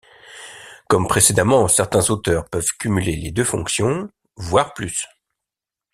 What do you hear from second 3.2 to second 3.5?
deux